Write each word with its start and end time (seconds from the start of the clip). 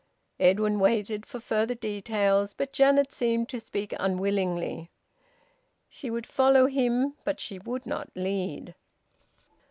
Edwin 0.39 0.79
waited 0.79 1.27
for 1.27 1.39
further 1.39 1.75
details, 1.75 2.55
but 2.55 2.73
Janet 2.73 3.11
seemed 3.13 3.49
to 3.49 3.59
speak 3.59 3.93
unwilling. 3.99 4.89
She 5.89 6.09
would 6.09 6.25
follow 6.25 6.65
him, 6.65 7.13
but 7.23 7.39
she 7.39 7.59
would 7.59 7.85
not 7.85 8.09
lead. 8.15 8.73